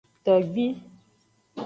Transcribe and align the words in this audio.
Togbi. 0.25 0.65